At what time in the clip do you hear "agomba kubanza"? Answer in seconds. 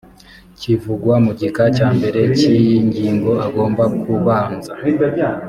3.45-4.71